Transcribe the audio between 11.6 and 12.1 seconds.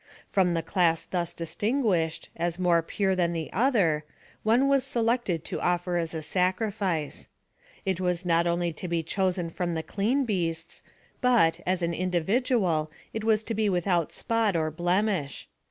as an